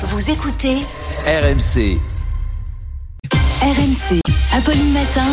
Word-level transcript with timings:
Vous 0.00 0.30
écoutez 0.30 0.76
RMC. 1.26 1.98
RMC. 3.60 4.20
Apolline 4.52 4.92
Matin. 4.92 5.26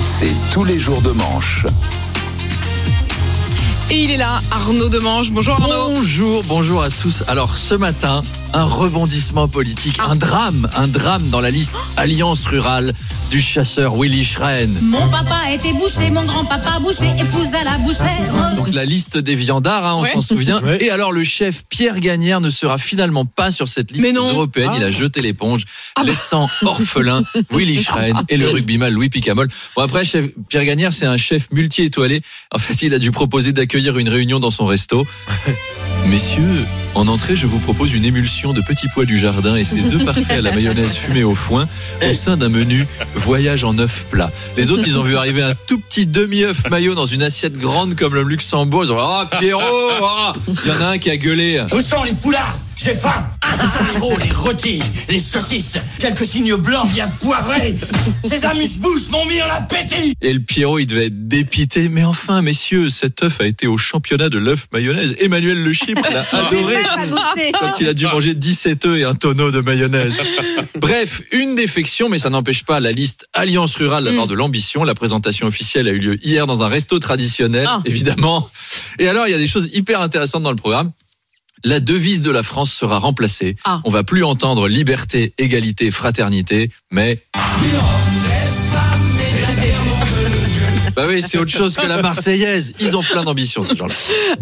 C'est 0.00 0.30
tous 0.52 0.62
les 0.62 0.78
jours 0.78 1.02
de 1.02 1.10
manche. 1.10 1.66
Et 3.90 4.04
il 4.04 4.12
est 4.12 4.16
là, 4.16 4.40
Arnaud 4.52 4.88
Demange. 4.88 5.32
Bonjour 5.32 5.54
Arnaud. 5.54 5.96
Bonjour, 5.96 6.44
bonjour 6.44 6.82
à 6.84 6.90
tous. 6.90 7.24
Alors 7.26 7.56
ce 7.56 7.74
matin, 7.74 8.20
un 8.54 8.64
rebondissement 8.64 9.48
politique, 9.48 9.98
un 10.06 10.14
drame, 10.16 10.68
un 10.76 10.86
drame 10.88 11.28
dans 11.30 11.40
la 11.40 11.50
liste 11.50 11.72
Alliance 11.96 12.44
rurale 12.46 12.92
du 13.30 13.40
chasseur 13.40 13.94
Willy 13.96 14.24
Schren. 14.24 14.70
Mon 14.82 15.08
papa 15.08 15.38
était 15.52 15.72
boucher, 15.72 16.10
mon 16.10 16.24
grand-papa 16.24 16.78
boucher, 16.80 17.08
épouse 17.18 17.54
à 17.54 17.64
la 17.64 17.78
bouchère. 17.78 18.54
Donc 18.56 18.72
la 18.74 18.84
liste 18.84 19.16
des 19.16 19.34
viandards, 19.34 19.86
hein, 19.86 19.94
on 19.96 20.02
Ouais. 20.02 20.10
s'en 20.12 20.20
souvient. 20.20 20.60
Et 20.80 20.90
alors 20.90 21.12
le 21.12 21.24
chef 21.24 21.62
Pierre 21.68 21.98
Gagnère 22.00 22.40
ne 22.42 22.50
sera 22.50 22.76
finalement 22.76 23.24
pas 23.24 23.50
sur 23.50 23.68
cette 23.68 23.90
liste 23.90 24.02
Mais 24.02 24.12
non. 24.12 24.28
européenne. 24.28 24.70
Il 24.76 24.82
a 24.84 24.90
jeté 24.90 25.22
l'éponge, 25.22 25.64
laissant 26.04 26.50
orphelin 26.62 27.22
Willy 27.50 27.82
Schren 27.82 28.22
et 28.28 28.36
le 28.36 28.48
rugbyman 28.50 28.92
Louis 28.92 29.08
Picamol. 29.08 29.48
Bon 29.76 29.82
après, 29.82 30.04
chef, 30.04 30.26
Pierre 30.48 30.64
Gagnère, 30.66 30.92
c'est 30.92 31.06
un 31.06 31.16
chef 31.16 31.48
multi-étoilé. 31.52 32.20
En 32.54 32.58
fait, 32.58 32.82
il 32.82 32.92
a 32.92 32.98
dû 32.98 33.10
proposer 33.12 33.52
d'accueillir 33.52 33.96
une 33.98 34.08
réunion 34.10 34.40
dans 34.40 34.50
son 34.50 34.66
resto. 34.66 35.06
Messieurs, 36.06 36.66
en 36.94 37.08
entrée, 37.08 37.36
je 37.36 37.46
vous 37.46 37.58
propose 37.58 37.92
une 37.92 38.04
émulsion 38.04 38.52
de 38.52 38.60
petits 38.60 38.88
pois 38.92 39.04
du 39.04 39.18
jardin 39.18 39.56
et 39.56 39.64
ses 39.64 39.94
œufs 39.94 40.04
partis 40.04 40.30
à 40.30 40.42
la 40.42 40.52
mayonnaise 40.52 40.96
fumée 40.98 41.22
au 41.22 41.34
foin 41.34 41.68
au 42.06 42.12
sein 42.12 42.36
d'un 42.36 42.48
menu 42.48 42.86
voyage 43.14 43.64
en 43.64 43.78
œufs 43.78 44.04
plats. 44.10 44.30
Les 44.56 44.70
autres, 44.72 44.84
ils 44.86 44.98
ont 44.98 45.02
vu 45.02 45.16
arriver 45.16 45.42
un 45.42 45.54
tout 45.66 45.78
petit 45.78 46.06
demi-œuf 46.06 46.70
maillot 46.70 46.94
dans 46.94 47.06
une 47.06 47.22
assiette 47.22 47.56
grande 47.56 47.94
comme 47.94 48.14
le 48.14 48.22
Luxembourg. 48.22 48.84
Ils 48.84 48.92
ont 48.92 48.96
dit, 48.96 49.02
oh, 49.02 49.36
Pierrot, 49.38 49.62
ah 50.02 50.32
Il 50.64 50.70
y 50.70 50.74
en 50.74 50.80
a 50.80 50.86
un 50.88 50.98
qui 50.98 51.10
a 51.10 51.16
gueulé. 51.16 51.64
Où 51.72 51.80
sont 51.80 52.02
les 52.04 52.12
poulards? 52.12 52.58
J'ai 52.84 52.94
faim 52.94 53.26
les 53.94 53.98
gros, 54.00 54.16
les 54.24 54.30
rôtis, 54.32 54.82
les 55.08 55.18
saucisses 55.20 55.76
Quelques 56.00 56.24
signes 56.24 56.56
blancs 56.56 56.88
bien 56.92 57.06
poivrés 57.20 57.74
Ces 58.24 58.44
amuse-bouches 58.44 59.08
m'ont 59.10 59.24
mis 59.26 59.40
en 59.42 59.48
appétit 59.50 60.14
Et 60.20 60.32
le 60.32 60.40
Pierrot, 60.40 60.78
il 60.78 60.86
devait 60.86 61.06
être 61.06 61.28
dépité. 61.28 61.88
Mais 61.88 62.02
enfin, 62.02 62.42
messieurs, 62.42 62.88
cet 62.90 63.22
œuf 63.22 63.40
a 63.40 63.46
été 63.46 63.66
au 63.66 63.78
championnat 63.78 64.30
de 64.30 64.38
l'œuf 64.38 64.66
mayonnaise. 64.72 65.14
Emmanuel 65.20 65.62
Le 65.62 65.72
Chypre 65.72 66.02
l'a 66.10 66.24
adoré. 66.32 66.76
quand 67.60 67.78
il 67.80 67.88
a 67.88 67.94
dû 67.94 68.06
manger 68.06 68.34
17 68.34 68.86
œufs 68.86 68.98
et 68.98 69.04
un 69.04 69.14
tonneau 69.14 69.50
de 69.50 69.60
mayonnaise. 69.60 70.14
Bref, 70.76 71.22
une 71.30 71.54
défection, 71.54 72.08
mais 72.08 72.18
ça 72.18 72.30
n'empêche 72.30 72.64
pas 72.64 72.80
la 72.80 72.90
liste 72.92 73.26
Alliance 73.32 73.76
Rurale 73.76 74.04
d'avoir 74.04 74.26
de 74.26 74.34
l'ambition. 74.34 74.82
La 74.82 74.94
présentation 74.94 75.46
officielle 75.46 75.86
a 75.86 75.92
eu 75.92 75.98
lieu 75.98 76.18
hier 76.26 76.46
dans 76.46 76.62
un 76.64 76.68
resto 76.68 76.98
traditionnel, 76.98 77.66
Ah. 77.68 77.80
évidemment. 77.84 78.50
Et 78.98 79.08
alors, 79.08 79.28
il 79.28 79.30
y 79.30 79.34
a 79.34 79.38
des 79.38 79.46
choses 79.46 79.68
hyper 79.72 80.00
intéressantes 80.00 80.42
dans 80.42 80.50
le 80.50 80.56
programme. 80.56 80.90
La 81.64 81.80
devise 81.80 82.22
de 82.22 82.30
la 82.30 82.42
France 82.42 82.72
sera 82.72 82.98
remplacée. 82.98 83.56
Ah. 83.64 83.80
On 83.84 83.90
va 83.90 84.04
plus 84.04 84.24
entendre 84.24 84.68
liberté, 84.68 85.34
égalité, 85.38 85.90
fraternité, 85.90 86.68
mais 86.90 87.22
oui, 91.12 91.22
c'est 91.22 91.38
autre 91.38 91.50
chose 91.50 91.76
que 91.76 91.86
la 91.86 92.00
Marseillaise. 92.00 92.72
Ils 92.80 92.96
ont 92.96 93.02
plein 93.02 93.24
d'ambition, 93.24 93.64
ces 93.64 93.76
gens-là. 93.76 93.94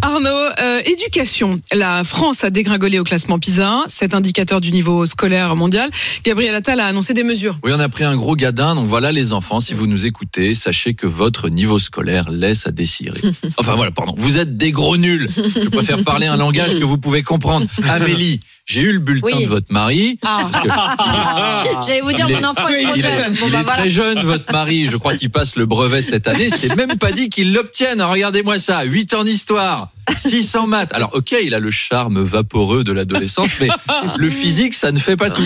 Arnaud, 0.03 0.29
euh, 0.29 0.81
éducation. 0.85 1.61
La 1.73 2.05
France 2.05 2.45
a 2.45 2.51
dégringolé 2.51 2.99
au 2.99 3.05
classement 3.05 3.39
PISA, 3.39 3.85
cet 3.89 4.15
indicateur 4.15 4.61
du 4.61 4.73
niveau 4.73 5.07
scolaire 5.07 5.57
mondial. 5.57 5.91
Gabriel 6.25 6.55
Attal 6.55 6.81
a 6.81 6.87
annoncé 6.87 7.15
des 7.15 7.25
mesures. 7.25 7.59
Oui, 7.65 7.73
on 7.75 7.81
a 7.81 7.89
pris 7.89 8.05
un 8.05 8.17
gros 8.17 8.37
gadin. 8.37 8.75
Donc 8.75 8.87
voilà, 8.87 9.13
les 9.13 9.33
enfants, 9.33 9.61
si 9.61 9.75
vous 9.75 9.87
nous 9.87 10.07
écoutez, 10.07 10.55
sachez 10.55 10.95
que 10.95 11.07
votre 11.07 11.49
niveau 11.49 11.79
scolaire 11.79 12.31
laisse 12.31 12.67
à 12.67 12.71
désirer. 12.71 13.21
Enfin 13.57 13.75
voilà, 13.75 13.91
pardon. 13.91 14.15
Vous 14.17 14.39
êtes 14.39 14.57
des 14.57 14.71
gros 14.71 14.97
nuls. 14.97 15.29
Je 15.37 15.69
préfère 15.69 16.03
parler 16.05 16.27
un 16.27 16.37
langage 16.37 16.79
que 16.79 16.85
vous 16.85 16.99
pouvez 16.99 17.23
comprendre. 17.23 17.67
Amélie, 17.89 18.41
j'ai 18.71 18.83
eu 18.83 18.93
le 18.93 18.99
bulletin 19.01 19.27
Oui. 19.37 19.45
de 19.45 19.49
votre 19.49 19.73
mari. 19.73 20.19
Parce 20.23 20.57
que 20.63 20.69
J'allais 21.87 22.01
vous 22.03 22.13
dire, 22.13 22.27
Il 22.29 22.37
mon 22.37 22.45
enfant 22.49 22.69
est 22.69 22.85
trop 22.85 22.95
il 22.95 23.05
est 23.05 23.15
jeune. 23.15 23.37
il 23.45 23.51
bah 23.53 23.61
est 23.61 23.65
très 23.65 23.91
jeune, 23.91 24.21
votre 24.21 24.53
mari. 24.53 24.87
Je 24.87 24.97
crois 24.97 25.17
qu'il 25.17 25.31
passe 25.31 25.57
le 25.57 25.67
brevet 25.67 26.03
cette 26.03 26.29
année. 26.29 26.51
C'est 26.51 26.77
même 26.77 26.97
pas 26.99 27.11
dit 27.13 27.29
qu'il 27.31 27.53
l'obtienne. 27.53 28.01
Regardez-moi 28.01 28.59
ça. 28.59 28.83
8 28.85 29.15
ans 29.15 29.25
d'histoire. 29.25 29.89
600 30.17 30.67
maths. 30.67 30.91
Alors, 30.93 31.11
ok, 31.15 31.35
il 31.43 31.55
a 31.55 31.59
le 31.59 31.71
charme 31.71 32.23
vaporeux 32.23 32.85
de 32.85 32.93
l'adolescence, 32.93 33.49
mais 33.61 33.69
le 34.17 34.29
physique, 34.31 34.75
ça 34.75 34.93
ne 34.93 34.99
fait 34.99 35.17
pas 35.17 35.31
tout. 35.31 35.43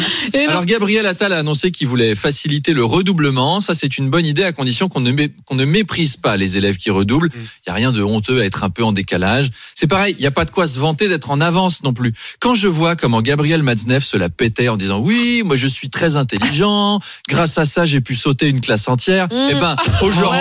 Alors, 0.49 0.65
Gabriel 0.65 1.07
Attal 1.07 1.33
a 1.33 1.39
annoncé 1.39 1.71
qu'il 1.71 1.89
voulait 1.89 2.15
faciliter 2.15 2.73
le 2.73 2.85
redoublement. 2.85 3.61
Ça, 3.61 3.75
c'est 3.75 3.99
une 3.99 4.11
bonne 4.11 4.27
idée 4.27 4.45
à 4.45 4.53
condition 4.53 4.89
qu'on 4.89 5.01
ne, 5.01 5.13
mé- 5.13 5.31
qu'on 5.47 5.55
ne 5.55 5.65
méprise 5.65 6.17
pas 6.17 6.37
les 6.37 6.57
élèves 6.57 6.77
qui 6.77 6.91
redoublent. 6.91 7.29
Il 7.35 7.69
y 7.69 7.71
a 7.71 7.75
rien 7.75 7.93
de 7.93 8.03
honteux 8.03 8.41
à 8.41 8.45
être 8.45 8.65
un 8.65 8.71
peu 8.71 8.85
en 8.85 8.93
décalage. 8.93 9.51
C'est 9.75 9.87
pareil, 9.87 10.15
il 10.19 10.21
n'y 10.21 10.27
a 10.27 10.31
pas 10.31 10.45
de 10.45 10.51
quoi 10.51 10.67
se 10.67 10.79
vanter 10.79 11.09
d'être 11.09 11.31
en 11.31 11.41
avance 11.41 11.83
non 11.83 11.93
plus. 11.93 12.13
Quand 12.41 12.55
je 12.55 12.69
vois 12.69 12.97
comment 12.97 13.23
Gabriel 13.23 13.63
Matzneff 13.63 14.05
se 14.05 14.17
la 14.17 14.29
pétait 14.29 14.69
en 14.69 14.77
disant 14.77 14.99
oui, 14.99 15.43
moi 15.45 15.57
je 15.57 15.67
suis 15.67 15.91
très 15.91 16.17
intelligent, 16.17 17.01
grâce 17.29 17.59
à 17.59 17.65
ça 17.65 17.87
j'ai 17.87 18.01
pu 18.01 18.15
sauter 18.15 18.49
une 18.49 18.61
classe 18.61 18.89
entière. 18.89 19.29
Eh 19.31 19.55
ben, 19.55 19.77
aujourd'hui, 20.01 20.39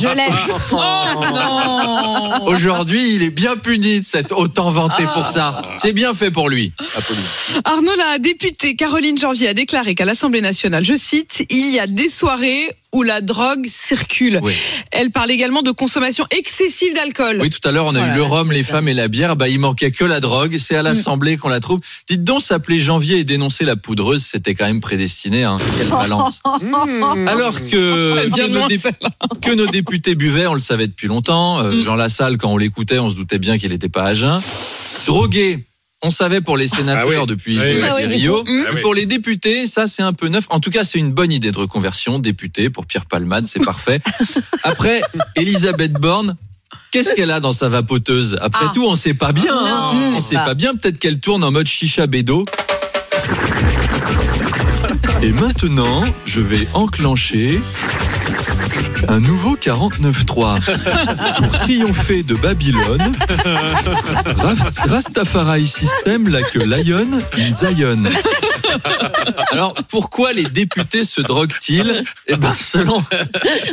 Je 0.00 0.08
l'ai. 0.08 0.28
Non. 1.28 2.46
aujourd'hui, 2.46 3.14
il 3.14 3.22
est 3.22 3.30
bien 3.30 3.47
puni 3.56 4.00
de 4.00 4.04
s'être 4.04 4.36
autant 4.36 4.70
vanté 4.70 5.04
pour 5.14 5.28
ça. 5.28 5.62
C'est 5.78 5.92
bien 5.92 6.14
fait 6.14 6.30
pour 6.30 6.48
lui. 6.48 6.72
Arnaud, 7.64 7.96
la 7.96 8.18
députée 8.18 8.76
Caroline 8.76 9.18
Janvier 9.18 9.48
a 9.48 9.54
déclaré 9.54 9.94
qu'à 9.94 10.04
l'Assemblée 10.04 10.40
nationale, 10.40 10.84
je 10.84 10.94
cite, 10.94 11.44
il 11.50 11.70
y 11.70 11.78
a 11.80 11.86
des 11.86 12.08
soirées 12.08 12.70
où 12.92 13.02
la 13.02 13.20
drogue 13.20 13.66
circule. 13.66 14.40
Oui. 14.42 14.54
Elle 14.92 15.10
parle 15.10 15.30
également 15.30 15.60
de 15.62 15.70
consommation 15.72 16.24
excessive 16.30 16.94
d'alcool. 16.94 17.38
Oui, 17.40 17.50
tout 17.50 17.66
à 17.68 17.70
l'heure, 17.72 17.84
on 17.86 17.94
a 17.94 17.98
Voilà, 17.98 18.14
eu 18.14 18.16
le 18.16 18.22
rhum, 18.22 18.50
les 18.50 18.62
ça. 18.62 18.72
femmes 18.74 18.88
et 18.88 18.94
la 18.94 19.08
bière. 19.08 19.36
Bah, 19.36 19.48
il 19.48 19.58
manquait 19.60 19.90
que 19.90 20.04
la 20.04 20.20
drogue. 20.20 20.56
C'est 20.58 20.76
à 20.76 20.82
l'Assemblée 20.82 21.36
qu'on 21.36 21.48
la 21.50 21.60
trouve. 21.60 21.80
Dites 22.08 22.24
donc, 22.24 22.40
s'appeler 22.42 22.78
Janvier 22.78 23.18
et 23.18 23.24
dénoncer 23.24 23.64
la 23.64 23.76
poudreuse, 23.76 24.24
c'était 24.24 24.54
quand 24.54 24.64
même 24.66 24.80
prédestiné. 24.80 25.44
Hein. 25.44 25.56
Quelle 25.78 25.88
balance. 25.88 26.40
Alors 27.26 27.54
que, 27.66 28.48
nos 28.48 28.66
dé- 28.68 28.78
que 29.42 29.54
nos 29.54 29.66
députés 29.66 30.14
buvaient, 30.14 30.46
on 30.46 30.54
le 30.54 30.60
savait 30.60 30.86
depuis 30.86 31.08
longtemps. 31.08 31.60
Euh, 31.60 31.72
Mm. 31.78 31.84
Jean 31.84 31.94
Lassalle, 31.96 32.36
quand 32.38 32.50
on 32.50 32.56
l'écoutait, 32.56 32.98
on 32.98 33.10
se 33.10 33.14
doutait 33.14 33.38
bien 33.38 33.58
qu'il 33.58 33.70
n'était 33.70 33.88
pas 33.90 34.04
à 34.04 34.14
jeun. 34.14 34.40
Drogué. 35.06 35.66
On 36.02 36.10
savait 36.10 36.40
pour 36.40 36.56
les 36.56 36.68
sénateurs 36.68 37.26
depuis 37.26 37.58
Ah 37.60 37.94
oui, 37.96 38.04
Rio. 38.06 38.44
Ah 38.46 38.50
oui. 38.74 38.80
Pour 38.82 38.94
les 38.94 39.04
députés, 39.04 39.66
ça 39.66 39.88
c'est 39.88 40.02
un 40.02 40.12
peu 40.12 40.28
neuf. 40.28 40.44
En 40.50 40.60
tout 40.60 40.70
cas, 40.70 40.84
c'est 40.84 40.98
une 41.00 41.12
bonne 41.12 41.32
idée 41.32 41.50
de 41.50 41.58
reconversion. 41.58 42.20
Député 42.20 42.70
pour 42.70 42.86
Pierre 42.86 43.04
Palmade, 43.06 43.46
c'est 43.48 43.64
parfait. 43.64 43.98
Après, 44.62 45.00
Elisabeth 45.34 45.92
Borne. 45.94 46.36
Qu'est-ce 46.92 47.14
qu'elle 47.14 47.30
a 47.32 47.40
dans 47.40 47.52
sa 47.52 47.68
vapoteuse? 47.68 48.38
Après 48.40 48.66
Ah. 48.68 48.72
tout, 48.72 48.84
on 48.86 48.94
sait 48.94 49.14
pas 49.14 49.32
bien. 49.32 49.54
hein. 49.56 49.92
Non, 49.94 50.16
on 50.16 50.20
c'est 50.20 50.28
sait 50.30 50.34
pas. 50.36 50.44
pas 50.46 50.54
bien. 50.54 50.74
Peut-être 50.74 50.98
qu'elle 50.98 51.18
tourne 51.18 51.42
en 51.42 51.50
mode 51.50 51.66
chicha 51.66 52.06
bédo. 52.06 52.44
Et 55.22 55.32
maintenant, 55.32 56.04
je 56.24 56.40
vais 56.40 56.68
enclencher 56.74 57.58
un 59.06 59.20
nouveau 59.20 59.56
49.3 59.56 61.36
pour 61.38 61.58
triompher 61.58 62.22
de 62.22 62.34
Babylone. 62.34 63.12
Rast- 64.38 64.80
Rastafari 64.88 65.66
System 65.66 66.28
like 66.28 66.54
a 66.56 66.64
lion 66.66 67.20
in 67.36 67.52
Zion. 67.52 68.04
Alors, 69.52 69.74
pourquoi 69.88 70.32
les 70.32 70.44
députés 70.44 71.04
se 71.04 71.20
droguent-ils 71.20 72.04
Eh 72.26 72.36
ben, 72.36 72.54
selon, 72.54 73.02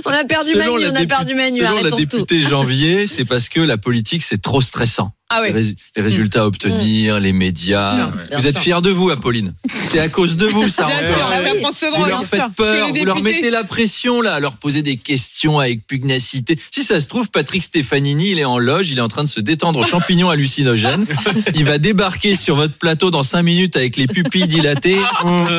On 0.06 0.10
a 0.12 0.24
perdu 0.24 0.52
selon 0.52 0.74
Manu, 0.76 0.88
on 0.92 0.96
a 0.96 1.06
perdu 1.06 1.36
Manu, 1.36 1.60
selon 1.60 1.72
la 1.74 1.80
arrêtons 1.80 1.98
tout. 1.98 2.06
députée 2.06 2.42
Janvier, 2.42 3.08
c'est 3.08 3.26
parce 3.26 3.50
que 3.50 3.60
la 3.60 3.78
politique, 3.78 4.24
c'est 4.24 4.42
trop 4.42 4.62
stressant. 4.62 5.12
Ah 5.32 5.42
Les, 5.44 5.54
oui. 5.54 5.76
les 5.96 6.04
résultats 6.04 6.42
à 6.42 6.46
obtenir, 6.46 7.20
les 7.20 7.34
médias. 7.34 7.96
Bien 7.96 8.06
sûr, 8.06 8.12
bien 8.30 8.38
vous 8.40 8.46
êtes 8.48 8.58
fiers 8.60 8.82
de 8.84 8.92
vous, 8.92 9.10
Apolline. 9.10 9.56
C'est 9.88 9.98
à 9.98 10.08
cause 10.08 10.38
de 10.38 10.46
vous, 10.46 10.70
ça. 10.70 10.86
Bien 10.86 10.98
encore. 11.00 11.08
sûr, 11.08 11.30
Ah. 11.32 11.60
France 11.62 11.78
se 11.78 11.86
Vous 11.88 11.96
leur 12.06 12.20
bien 12.20 12.22
faites 12.22 12.40
sûr. 12.42 12.50
peur, 12.56 12.90
vous 12.94 13.06
leur 13.06 13.22
mettez 13.24 13.50
la 13.50 13.64
pression 13.64 14.22
là, 14.22 14.36
à 14.36 14.40
leur 14.40 14.58
poser 14.58 14.84
des 14.84 14.98
questions 14.98 15.60
avec 15.60 15.88
pugnacité. 15.88 16.60
Si 16.70 16.84
ça 16.84 17.02
se 17.02 17.08
trouve, 17.08 17.32
Patrick 17.32 17.64
Stefanini, 17.64 18.30
il 18.34 18.40
est 18.40 18.46
en 18.46 18.60
loge, 18.60 18.92
il 18.92 19.00
est 19.00 19.02
en 19.02 19.08
train 19.08 19.24
de 19.24 19.28
se 19.30 19.40
détendre 19.40 19.80
aux 19.80 19.84
champignons 19.86 20.30
hallucinogènes. 20.30 21.08
Il 21.56 21.66
va 21.66 21.80
débarquer 21.80 22.36
sur 22.36 22.56
votre 22.56 22.76
plateau 22.76 23.10
dans 23.10 23.24
cinq 23.24 23.42
minutes 23.42 23.76
avec 23.78 23.98
les 23.98 24.06
pupilles 24.06 24.48
dilatées, 24.48 24.75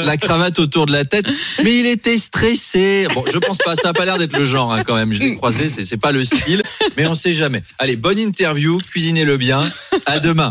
la 0.05 0.17
cravate 0.17 0.59
autour 0.59 0.87
de 0.87 0.93
la 0.93 1.05
tête. 1.05 1.27
Mais 1.63 1.79
il 1.79 1.87
était 1.87 2.19
stressé. 2.19 3.07
Bon, 3.15 3.25
je 3.33 3.39
pense 3.39 3.59
pas, 3.59 3.77
ça 3.77 3.91
a 3.91 3.93
pas 3.93 4.05
l'air 4.05 4.19
d'être 4.19 4.37
le 4.37 4.45
genre 4.45 4.73
hein, 4.73 4.83
quand 4.85 4.95
même. 4.95 5.13
Je 5.13 5.21
l'ai 5.21 5.35
croisé, 5.35 5.71
c'est 5.71 5.97
pas 5.97 6.13
le 6.13 6.25
style, 6.25 6.63
mais 6.97 7.07
on 7.07 7.15
sait 7.15 7.33
jamais. 7.33 7.63
Allez, 7.79 7.97
bonne 7.97 8.19
interview, 8.19 8.79
cuisinez-le 8.79 9.37
bien. 9.37 9.63
À 10.07 10.19
demain. 10.19 10.45